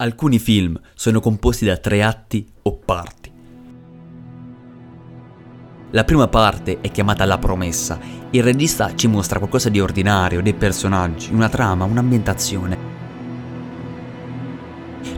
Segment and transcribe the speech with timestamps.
[0.00, 3.30] Alcuni film sono composti da tre atti o parti.
[5.90, 7.98] La prima parte è chiamata La promessa.
[8.30, 12.78] Il regista ci mostra qualcosa di ordinario, dei personaggi, una trama, un'ambientazione.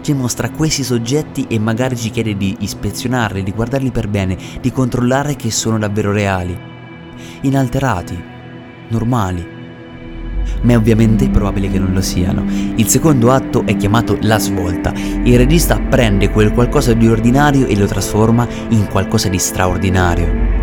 [0.01, 4.73] Ci mostra questi soggetti e magari ci chiede di ispezionarli, di guardarli per bene, di
[4.73, 6.59] controllare che sono davvero reali,
[7.43, 8.21] inalterati,
[8.89, 9.61] normali
[10.63, 12.45] ma è ovviamente probabile che non lo siano.
[12.77, 14.93] Il secondo atto è chiamato la svolta.
[15.25, 20.61] Il regista prende quel qualcosa di ordinario e lo trasforma in qualcosa di straordinario.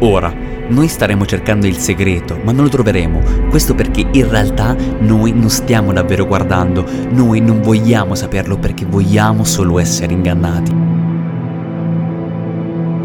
[0.00, 0.32] Ora,
[0.68, 3.20] noi staremo cercando il segreto, ma non lo troveremo.
[3.48, 9.44] Questo perché in realtà noi non stiamo davvero guardando, noi non vogliamo saperlo perché vogliamo
[9.44, 10.88] solo essere ingannati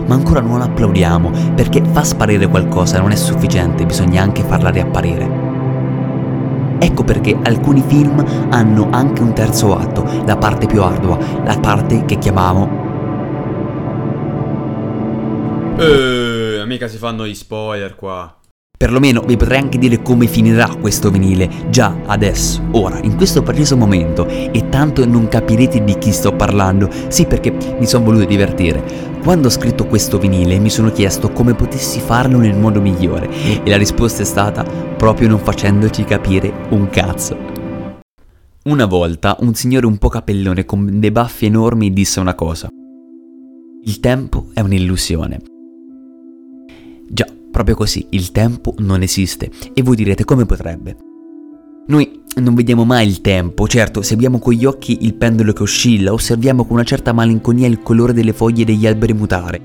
[0.06, 5.43] ma ancora non applaudiamo perché fa sparire qualcosa non è sufficiente, bisogna anche farla riapparire.
[6.84, 12.04] Ecco perché alcuni film hanno anche un terzo atto, la parte più ardua, la parte
[12.04, 12.82] che chiamiamo...
[15.78, 18.36] Eeeh, mica si fanno gli spoiler qua.
[18.84, 23.78] Perlomeno vi potrei anche dire come finirà questo vinile, già adesso, ora, in questo preciso
[23.78, 28.84] momento, e tanto non capirete di chi sto parlando, sì perché mi sono voluto divertire.
[29.24, 33.30] Quando ho scritto questo vinile mi sono chiesto come potessi farlo nel modo migliore,
[33.64, 37.38] e la risposta è stata proprio non facendoci capire un cazzo.
[38.66, 42.68] Una volta un signore un po' capellone con dei baffi enormi disse una cosa.
[43.86, 45.40] Il tempo è un'illusione.
[47.54, 49.52] Proprio così, il tempo non esiste.
[49.76, 50.98] E voi direte come potrebbe?
[51.86, 56.14] Noi non vediamo mai il tempo, certo, seguiamo con gli occhi il pendolo che oscilla,
[56.14, 59.62] osserviamo con una certa malinconia il colore delle foglie degli alberi mutare.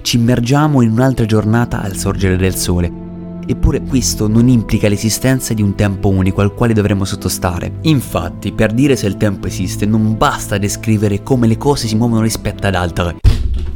[0.00, 3.06] Ci immergiamo in un'altra giornata al sorgere del sole.
[3.48, 7.78] Eppure questo non implica l'esistenza di un tempo unico al quale dovremmo sottostare.
[7.82, 12.22] Infatti, per dire se il tempo esiste, non basta descrivere come le cose si muovono
[12.22, 13.16] rispetto ad altre.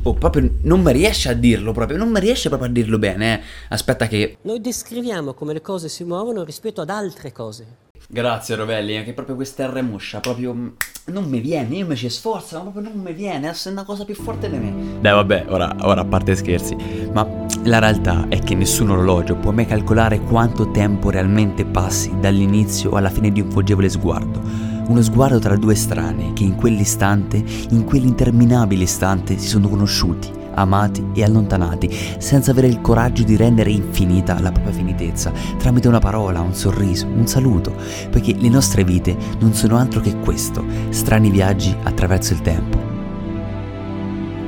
[0.05, 3.35] Oh, proprio non mi riesce a dirlo, proprio, non mi riesce proprio a dirlo bene.
[3.35, 3.43] Eh.
[3.69, 4.39] Aspetta che...
[4.43, 7.67] Noi descriviamo come le cose si muovono rispetto ad altre cose.
[8.09, 10.69] Grazie Rovelli, anche proprio questa R muscia, proprio mm,
[11.07, 14.05] non mi viene, io mi ci sforzo, ma proprio non mi viene, è una cosa
[14.05, 15.01] più forte di me.
[15.01, 16.77] Dai vabbè, ora, ora a parte scherzi,
[17.13, 17.27] ma
[17.65, 23.09] la realtà è che nessun orologio può mai calcolare quanto tempo realmente passi dall'inizio alla
[23.09, 28.85] fine di un fuggevole sguardo uno sguardo tra due strane che in quell'istante, in quell'interminabile
[28.85, 34.53] istante, si sono conosciuti, amati e allontanati, senza avere il coraggio di rendere infinita la
[34.53, 37.75] propria finitezza, tramite una parola, un sorriso, un saluto,
[38.11, 42.91] poiché le nostre vite non sono altro che questo, strani viaggi attraverso il tempo.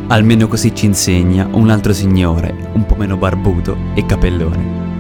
[0.09, 4.94] Almeno così ci insegna un altro signore, un po' meno barbuto e capellone.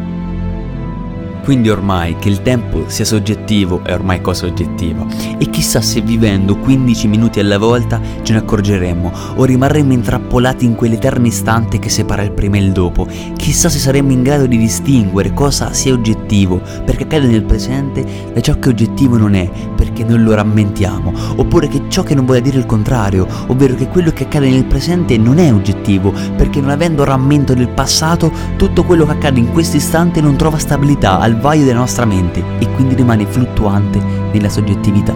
[1.44, 5.04] Quindi ormai che il tempo sia soggettivo è ormai cosa oggettiva.
[5.36, 10.74] E chissà se vivendo 15 minuti alla volta ce ne accorgeremmo o rimarremmo intrappolati in
[10.74, 13.06] quell'eterno istante che separa il prima e il dopo.
[13.36, 18.40] Chissà se saremmo in grado di distinguere cosa sia oggettivo perché accade nel presente da
[18.40, 19.46] ciò che oggettivo non è
[19.76, 21.12] perché non lo rammentiamo.
[21.36, 24.64] Oppure che ciò che non vuole dire il contrario, ovvero che quello che accade nel
[24.64, 29.52] presente non è oggettivo perché non avendo rammento del passato tutto quello che accade in
[29.52, 34.48] questo istante non trova stabilità al vaio della nostra mente e quindi rimane fluttuante nella
[34.48, 35.12] soggettività.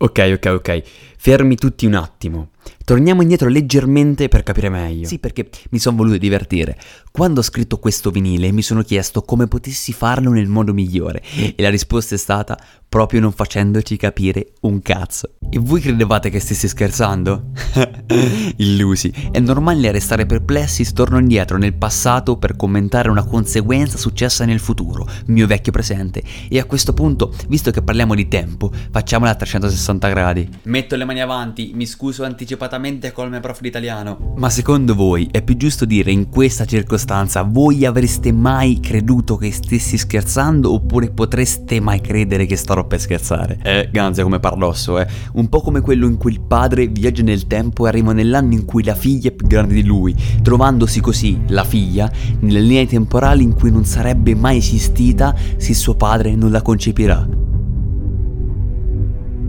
[0.00, 0.82] Ok, ok, ok.
[1.18, 2.50] Fermi tutti un attimo.
[2.84, 5.06] Torniamo indietro leggermente per capire meglio.
[5.06, 6.78] Sì, perché mi sono voluto divertire.
[7.10, 11.54] Quando ho scritto questo vinile mi sono chiesto come potessi farlo nel modo migliore e
[11.58, 12.58] la risposta è stata
[12.88, 15.34] proprio non facendoci capire un cazzo.
[15.50, 17.50] E voi credevate che stessi scherzando?
[18.56, 19.12] Illusi.
[19.30, 25.06] È normale restare perplessi torno indietro nel passato per commentare una conseguenza successa nel futuro,
[25.26, 26.22] mio vecchio presente.
[26.48, 30.48] E a questo punto, visto che parliamo di tempo, facciamola a 360 gradi.
[30.62, 32.24] Metto le mani avanti, mi scuso
[32.58, 34.34] anticipatamente col prof di italiano.
[34.36, 39.52] Ma secondo voi è più giusto dire in questa circostanza voi avreste mai creduto che
[39.52, 43.58] stessi scherzando oppure potreste mai credere che starò per scherzare?
[43.62, 45.06] Eh, Ganza come parlasso, eh.
[45.34, 48.64] Un po' come quello in cui il padre viaggia nel tempo e arriva nell'anno in
[48.64, 52.10] cui la figlia è più grande di lui, trovandosi così la figlia
[52.40, 57.47] nelle linee temporali in cui non sarebbe mai esistita se suo padre non la concepirà.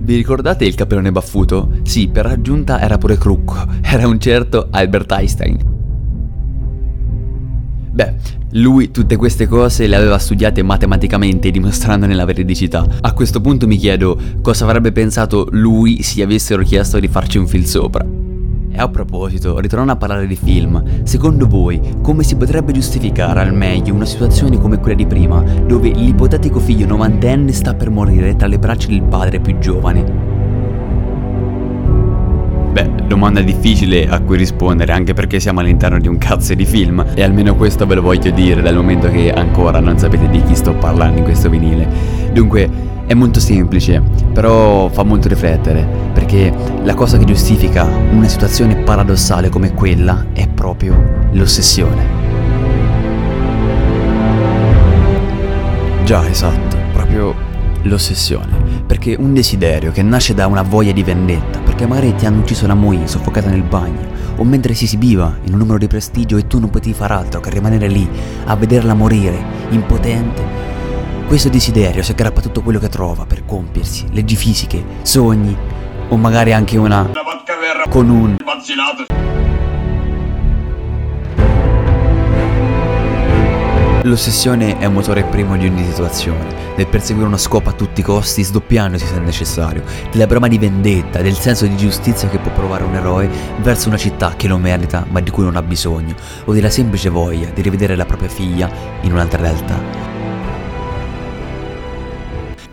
[0.09, 1.69] Vi ricordate il capellone baffuto?
[1.83, 5.59] Sì, per aggiunta era pure crucco, era un certo Albert Einstein.
[7.91, 8.15] Beh,
[8.53, 12.87] lui tutte queste cose le aveva studiate matematicamente dimostrandone la veridicità.
[13.01, 17.37] A questo punto mi chiedo cosa avrebbe pensato lui se gli avessero chiesto di farci
[17.37, 18.28] un film sopra.
[18.79, 23.53] E a proposito, ritornando a parlare di film, secondo voi come si potrebbe giustificare al
[23.53, 28.47] meglio una situazione come quella di prima, dove l'ipotetico figlio novantenne sta per morire tra
[28.47, 30.03] le braccia del padre più giovane?
[32.71, 37.05] Beh, domanda difficile a cui rispondere anche perché siamo all'interno di un cazzo di film
[37.13, 40.55] e almeno questo ve lo voglio dire dal momento che ancora non sapete di chi
[40.55, 41.85] sto parlando in questo vinile.
[42.31, 42.69] Dunque,
[43.09, 46.53] è molto semplice, però fa molto riflettere, perché
[46.83, 52.05] la cosa che giustifica una situazione paradossale come quella è proprio l'ossessione.
[56.03, 57.33] Già, esatto, proprio
[57.81, 58.83] l'ossessione.
[58.85, 62.67] Perché un desiderio che nasce da una voglia di vendetta, perché magari ti hanno ucciso
[62.67, 66.45] la moglie soffocata nel bagno, o mentre si esibiva in un numero di prestigio e
[66.45, 68.07] tu non potevi far altro che rimanere lì
[68.45, 70.67] a vederla morire, impotente.
[71.25, 75.55] Questo desiderio si aggrappa a tutto quello che trova per compiersi, leggi fisiche, sogni,
[76.09, 77.09] o magari anche una...
[77.89, 78.35] con un...
[84.03, 88.03] L'ossessione è un motore primo di ogni situazione, del perseguire uno scopo a tutti i
[88.03, 92.85] costi, sdoppiandosi se necessario, della brama di vendetta, del senso di giustizia che può provare
[92.85, 96.15] un eroe verso una città che lo merita ma di cui non ha bisogno,
[96.45, 98.69] o della semplice voglia di rivedere la propria figlia
[99.01, 100.08] in un'altra realtà.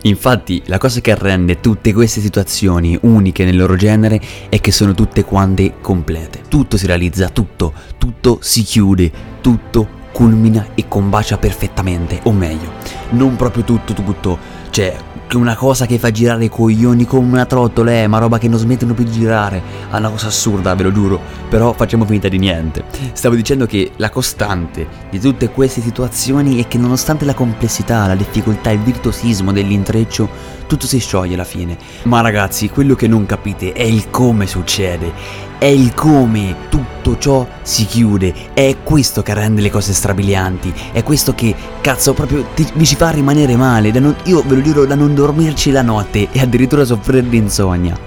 [0.03, 4.93] Infatti la cosa che rende tutte queste situazioni uniche nel loro genere è che sono
[4.93, 6.41] tutte quante complete.
[6.47, 9.11] Tutto si realizza, tutto, tutto si chiude,
[9.41, 12.71] tutto culmina e combacia perfettamente, o meglio,
[13.11, 14.37] non proprio tutto tutto,
[14.71, 14.95] cioè
[15.35, 18.59] una cosa che fa girare i coglioni come una trottola, eh, ma roba che non
[18.59, 21.19] smettono più di girare, è una cosa assurda, ve lo giuro,
[21.49, 22.85] però facciamo finta di niente.
[23.11, 28.15] Stavo dicendo che la costante di tutte queste situazioni è che nonostante la complessità, la
[28.15, 31.77] difficoltà, il virtuosismo dell'intreccio, tutto si scioglie alla fine.
[32.03, 37.47] Ma ragazzi, quello che non capite è il come succede è il come tutto ciò
[37.61, 42.67] si chiude, è questo che rende le cose strabilianti, è questo che cazzo proprio ti,
[42.73, 46.27] mi ci fa rimanere male, non, io ve lo giuro da non dormirci la notte
[46.31, 47.97] e addirittura soffrire di insonnia.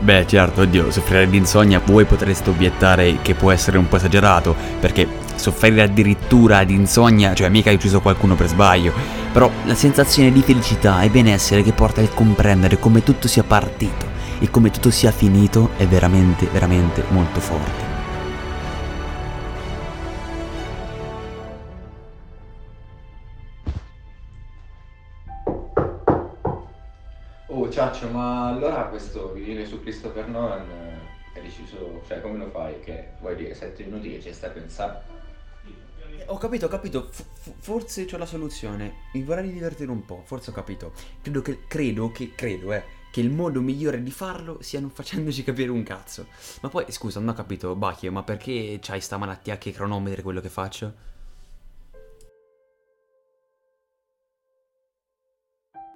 [0.00, 4.54] Beh, certo, oddio, soffrire di insonnia voi potreste obiettare che può essere un po' esagerato,
[4.78, 8.92] perché soffrire addirittura di insonnia, cioè mica hai ucciso qualcuno per sbaglio,
[9.32, 14.13] però la sensazione di felicità e benessere che porta al comprendere come tutto sia partito
[14.40, 17.92] e come tutto sia finito è veramente, veramente molto forte.
[27.46, 32.50] Oh Ciaccio, ma allora questo vinile su Christopher Nolan eh, è deciso, cioè come lo
[32.50, 32.80] fai?
[32.80, 35.02] Che vuoi dire 7 minuti che ci stai a pensare?
[36.26, 38.94] Ho capito, ho capito, F- forse c'ho la soluzione.
[39.12, 40.92] Mi vorrei divertire un po', forse ho capito.
[41.20, 42.82] Credo che, credo che, credo, eh,
[43.14, 46.26] che il modo migliore di farlo sia non facendoci capire un cazzo.
[46.62, 50.40] Ma poi, scusa, non ho capito, Bacchio, ma perché c'hai sta malattia che cronometri quello
[50.40, 51.13] che faccio?